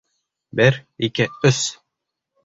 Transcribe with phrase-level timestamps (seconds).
[0.59, 1.59] Бер, ике, өс!